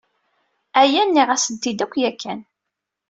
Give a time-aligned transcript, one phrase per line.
[0.81, 2.39] Aya nniɣ-asen-t-id akk yakan.